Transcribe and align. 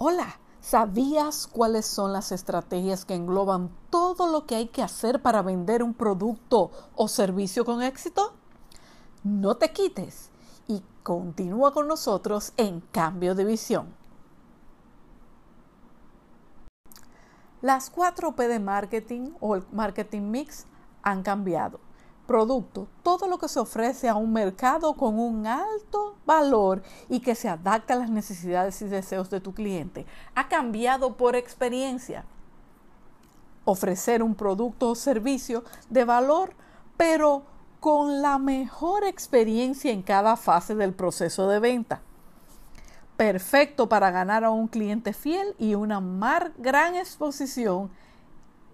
Hola, 0.00 0.38
¿sabías 0.60 1.48
cuáles 1.48 1.84
son 1.84 2.12
las 2.12 2.30
estrategias 2.30 3.04
que 3.04 3.16
engloban 3.16 3.68
todo 3.90 4.30
lo 4.30 4.46
que 4.46 4.54
hay 4.54 4.68
que 4.68 4.80
hacer 4.80 5.22
para 5.22 5.42
vender 5.42 5.82
un 5.82 5.92
producto 5.92 6.70
o 6.94 7.08
servicio 7.08 7.64
con 7.64 7.82
éxito? 7.82 8.32
No 9.24 9.56
te 9.56 9.72
quites 9.72 10.30
y 10.68 10.84
continúa 11.02 11.72
con 11.72 11.88
nosotros 11.88 12.52
en 12.56 12.78
Cambio 12.92 13.34
de 13.34 13.44
Visión. 13.44 13.92
Las 17.60 17.90
4 17.90 18.36
P 18.36 18.46
de 18.46 18.60
marketing 18.60 19.32
o 19.40 19.56
el 19.56 19.66
marketing 19.72 20.30
mix 20.30 20.66
han 21.02 21.24
cambiado 21.24 21.80
producto, 22.28 22.86
todo 23.02 23.26
lo 23.26 23.38
que 23.38 23.48
se 23.48 23.58
ofrece 23.58 24.06
a 24.06 24.14
un 24.14 24.34
mercado 24.34 24.92
con 24.92 25.18
un 25.18 25.46
alto 25.46 26.14
valor 26.26 26.82
y 27.08 27.20
que 27.20 27.34
se 27.34 27.48
adapta 27.48 27.94
a 27.94 27.96
las 27.96 28.10
necesidades 28.10 28.80
y 28.82 28.84
deseos 28.84 29.30
de 29.30 29.40
tu 29.40 29.54
cliente. 29.54 30.04
Ha 30.34 30.46
cambiado 30.46 31.16
por 31.16 31.34
experiencia. 31.34 32.26
Ofrecer 33.64 34.22
un 34.22 34.34
producto 34.34 34.90
o 34.90 34.94
servicio 34.94 35.64
de 35.88 36.04
valor, 36.04 36.52
pero 36.98 37.44
con 37.80 38.20
la 38.20 38.38
mejor 38.38 39.04
experiencia 39.04 39.90
en 39.90 40.02
cada 40.02 40.36
fase 40.36 40.74
del 40.74 40.92
proceso 40.92 41.48
de 41.48 41.60
venta. 41.60 42.02
Perfecto 43.16 43.88
para 43.88 44.10
ganar 44.10 44.44
a 44.44 44.50
un 44.50 44.68
cliente 44.68 45.14
fiel 45.14 45.54
y 45.58 45.74
una 45.74 45.98
gran 46.58 46.94
exposición 46.94 47.90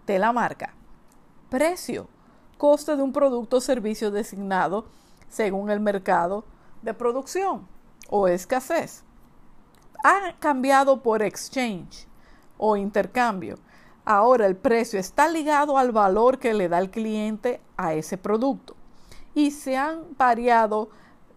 de 0.07 0.19
la 0.19 0.33
marca. 0.33 0.75
Precio 1.51 2.09
coste 2.57 2.97
de 2.97 3.03
un 3.03 3.13
producto 3.13 3.59
o 3.59 3.61
servicio 3.61 4.11
designado 4.11 4.87
según 5.29 5.71
el 5.71 5.81
mercado 5.81 6.45
de 6.83 6.95
producción 6.95 7.67
o 8.09 8.29
escasez. 8.29 9.05
Ha 10.05 10.35
cambiado 10.39 11.03
por 11.03 11.23
exchange 11.23 12.07
o 12.59 12.77
intercambio. 12.77 13.59
Ahora 14.05 14.47
el 14.47 14.57
precio 14.57 15.01
está 15.01 15.29
ligado 15.29 15.79
al 15.79 15.93
valor 15.93 16.39
que 16.39 16.53
le 16.53 16.69
da 16.69 16.79
el 16.79 16.91
cliente 16.91 17.61
a 17.77 17.95
ese 17.95 18.19
producto. 18.19 18.77
Y 19.35 19.51
se 19.51 19.77
han 19.77 20.17
variado 20.17 20.91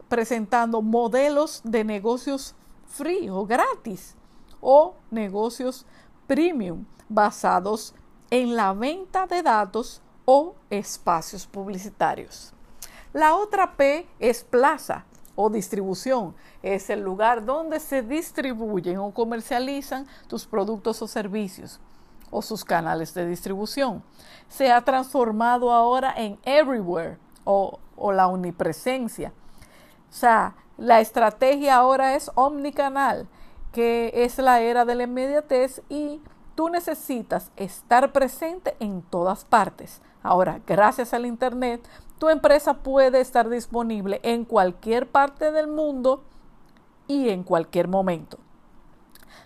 presentando 0.10 0.82
modelos 0.82 1.62
de 1.64 1.84
negocios 1.84 2.56
free 2.86 3.30
o 3.30 3.46
gratis 3.46 4.16
o 4.62 4.96
negocios 5.12 5.86
premium 6.26 6.86
basados 7.10 7.94
en 8.30 8.56
la 8.56 8.74
venta 8.74 9.28
de 9.28 9.42
datos 9.42 10.02
o 10.30 10.56
espacios 10.70 11.48
publicitarios. 11.48 12.52
La 13.14 13.34
otra 13.34 13.78
P 13.78 14.06
es 14.20 14.44
plaza 14.44 15.06
o 15.36 15.50
distribución. 15.50 16.36
Es 16.62 16.90
el 16.90 17.00
lugar 17.00 17.46
donde 17.46 17.80
se 17.80 18.02
distribuyen 18.02 18.98
o 18.98 19.14
comercializan 19.14 20.06
tus 20.28 20.46
productos 20.46 21.02
o 21.02 21.08
servicios 21.08 21.80
o 22.30 22.42
sus 22.42 22.66
canales 22.66 23.14
de 23.14 23.26
distribución. 23.26 24.04
Se 24.50 24.70
ha 24.70 24.82
transformado 24.82 25.72
ahora 25.72 26.14
en 26.18 26.38
everywhere 26.44 27.18
o, 27.46 27.80
la 28.12 28.28
omnipresencia. 28.28 29.32
O 30.10 30.14
sea, 30.14 30.56
la 30.78 31.00
estrategia 31.00 31.78
ahora 31.78 32.16
es 32.16 32.30
omnicanal, 32.36 33.30
que 33.72 34.12
es 34.14 34.38
la 34.40 34.60
era 34.60 34.84
de 34.84 34.96
la 34.96 35.04
inmediatez 35.04 35.82
y 35.88 36.22
tú 36.54 36.68
necesitas 36.68 37.50
estar 37.56 38.12
presente 38.12 38.76
en 38.82 39.02
todas 39.02 39.46
partes. 39.46 40.02
Ahora, 40.28 40.60
gracias 40.68 41.14
al 41.14 41.26
Internet, 41.26 41.88
tu 42.20 42.28
empresa 42.28 42.74
puede 42.74 43.22
estar 43.22 43.48
disponible 43.48 44.20
en 44.24 44.44
cualquier 44.44 45.10
parte 45.10 45.54
del 45.54 45.70
mundo 45.70 46.26
y 47.08 47.30
en 47.30 47.44
cualquier 47.44 47.88
momento. 47.88 48.38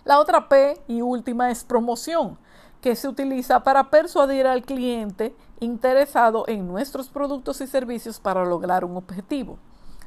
La 0.04 0.18
otra 0.18 0.48
P 0.48 0.82
y 0.88 1.00
última 1.00 1.52
es 1.52 1.62
promoción, 1.62 2.36
que 2.80 2.96
se 2.96 3.06
utiliza 3.06 3.62
para 3.62 3.90
persuadir 3.90 4.48
al 4.48 4.62
cliente 4.62 5.36
interesado 5.60 6.46
en 6.48 6.66
nuestros 6.66 7.08
productos 7.08 7.60
y 7.60 7.68
servicios 7.68 8.18
para 8.18 8.44
lograr 8.44 8.84
un 8.84 8.96
objetivo. 8.96 9.58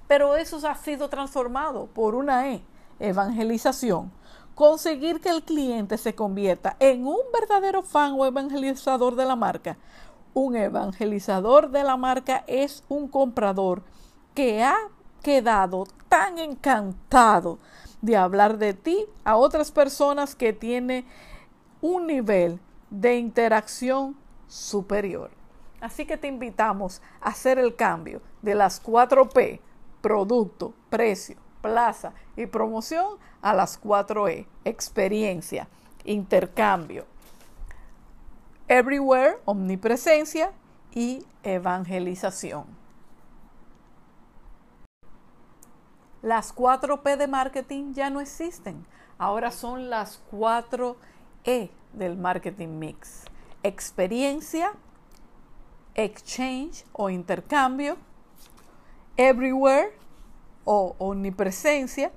Pero 0.10 0.36
eso 0.36 0.60
ha 0.68 0.76
sido 0.76 1.08
transformado 1.08 1.86
por 1.86 2.16
una 2.16 2.50
E, 2.50 2.66
evangelización. 3.00 4.12
Conseguir 4.56 5.22
que 5.22 5.30
el 5.30 5.44
cliente 5.44 5.98
se 5.98 6.16
convierta 6.16 6.76
en 6.82 7.08
un 7.08 7.20
verdadero 7.34 7.82
fan 7.82 8.16
o 8.18 8.26
evangelizador 8.26 9.16
de 9.16 9.26
la 9.26 9.38
marca 9.38 9.78
un 10.36 10.58
evangelizador 10.58 11.72
de 11.72 11.84
la 11.84 11.98
marca 11.98 12.44
es 12.46 12.84
un 12.90 13.08
comprador 13.08 13.82
que 14.36 14.64
ha 14.64 14.76
quedado 15.24 15.86
tan 16.10 16.38
encantado 16.38 17.58
de 18.02 18.18
hablar 18.18 18.58
de 18.58 18.74
ti 18.74 19.06
a 19.24 19.38
otras 19.38 19.72
personas 19.72 20.36
que 20.36 20.52
tiene 20.54 21.06
un 21.82 22.06
nivel 22.06 22.60
de 22.90 23.16
interacción 23.16 24.18
superior. 24.48 25.32
Así 25.80 26.06
que 26.06 26.18
te 26.18 26.28
invitamos 26.28 27.02
a 27.22 27.30
hacer 27.30 27.58
el 27.58 27.76
cambio 27.76 28.22
de 28.42 28.56
las 28.56 28.80
4 28.82 29.30
P, 29.30 29.62
producto, 30.02 30.74
precio, 30.90 31.38
plaza 31.62 32.14
y 32.36 32.46
promoción, 32.46 33.18
a 33.42 33.54
las 33.54 33.78
4 33.78 34.28
E, 34.28 34.48
experiencia, 34.66 35.70
intercambio, 36.04 37.06
Everywhere, 38.68 39.38
omnipresencia 39.46 40.52
y 40.92 41.24
evangelización. 41.44 42.66
Las 46.24 46.52
4 46.52 47.04
P 47.04 47.18
de 47.18 47.28
marketing 47.28 47.94
ya 47.94 48.10
no 48.10 48.20
existen. 48.20 48.84
Ahora 49.20 49.52
son 49.52 49.92
las 49.92 50.20
4 50.32 50.98
E 51.44 51.70
del 51.94 52.18
marketing 52.18 52.80
mix. 52.80 53.26
Experiencia, 53.62 54.72
exchange 55.94 56.84
o 56.92 57.12
intercambio, 57.12 57.98
everywhere 59.16 59.94
o 60.64 60.96
omnipresencia 60.98 62.12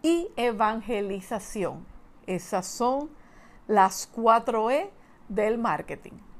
y 0.00 0.28
evangelización. 0.36 1.84
Esas 2.26 2.66
son 2.66 3.10
las 3.68 4.08
4 4.10 4.70
E 4.70 4.90
del 5.28 5.58
marketing. 5.58 6.33